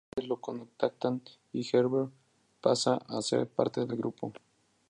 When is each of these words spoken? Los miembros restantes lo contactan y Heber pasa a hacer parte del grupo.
Los 0.15 0.25
miembros 0.25 0.29
restantes 0.29 0.29
lo 0.29 0.41
contactan 0.41 1.21
y 1.53 1.69
Heber 1.77 2.07
pasa 2.59 2.97
a 3.07 3.19
hacer 3.19 3.47
parte 3.47 3.85
del 3.85 3.95
grupo. 3.97 4.33